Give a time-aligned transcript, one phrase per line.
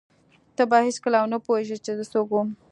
[0.55, 2.49] ته به هېڅکله ونه پوهېږې چې زه څوک وم.